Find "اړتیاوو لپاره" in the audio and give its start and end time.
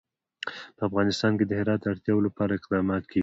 1.93-2.51